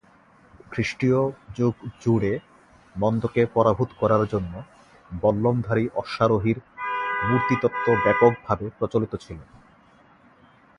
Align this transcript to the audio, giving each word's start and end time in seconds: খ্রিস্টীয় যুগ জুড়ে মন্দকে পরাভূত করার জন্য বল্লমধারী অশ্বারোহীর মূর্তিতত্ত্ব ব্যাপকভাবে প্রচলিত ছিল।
খ্রিস্টীয় 0.71 1.19
যুগ 1.57 1.73
জুড়ে 2.01 2.33
মন্দকে 2.95 3.41
পরাভূত 3.55 3.89
করার 3.99 4.23
জন্য 4.27 4.53
বল্লমধারী 5.21 5.85
অশ্বারোহীর 5.95 6.57
মূর্তিতত্ত্ব 7.27 7.87
ব্যাপকভাবে 8.03 8.65
প্রচলিত 8.77 9.13
ছিল। 9.15 9.39